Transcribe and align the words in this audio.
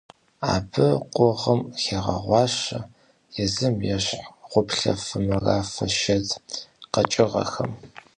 Абы 0.53 0.87
къугъыр 1.15 1.59
хегъэгъуащэ 1.81 2.79
езым 3.43 3.75
ещхь 3.95 4.25
гъуэплъыфэ-морафэ 4.49 5.85
шэд 5.99 6.27
къэкӀыгъэхэм. 6.93 7.71